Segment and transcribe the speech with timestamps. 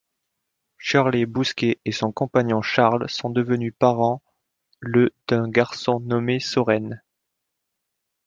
[0.79, 4.23] Shirley Bousquet et son compagnon Charles sont devenus parents
[4.79, 7.03] le d'un garçon nommé Soren.